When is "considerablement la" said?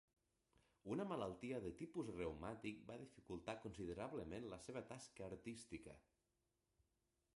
3.67-4.61